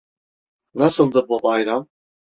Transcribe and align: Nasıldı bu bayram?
Nasıldı 0.75 1.25
bu 1.29 1.43
bayram? 1.43 1.87